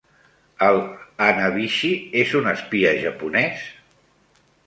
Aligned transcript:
El 0.67 0.79
Hanabishi 1.25 1.91
és 2.23 2.33
un 2.41 2.49
espia 2.53 2.95
japonès? 3.05 3.63